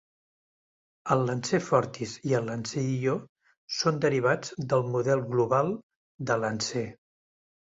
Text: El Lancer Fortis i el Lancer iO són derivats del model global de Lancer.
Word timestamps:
El 1.15 1.19
Lancer 1.27 1.59
Fortis 1.65 2.13
i 2.31 2.33
el 2.39 2.49
Lancer 2.53 2.85
iO 2.95 3.15
són 3.81 4.01
derivats 4.07 4.57
del 4.73 4.89
model 4.97 5.25
global 5.35 5.71
de 6.31 6.43
Lancer. 6.47 6.87